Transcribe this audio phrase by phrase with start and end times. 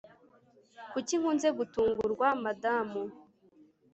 [0.91, 3.01] kuki nkunze gutungurwa, madamu